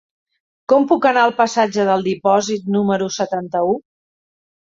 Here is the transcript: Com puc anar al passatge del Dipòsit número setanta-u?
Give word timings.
Com 0.71 0.85
puc 0.91 1.03
anar 1.09 1.25
al 1.25 1.33
passatge 1.41 1.85
del 1.89 2.07
Dipòsit 2.07 2.65
número 2.77 3.09
setanta-u? 3.19 3.77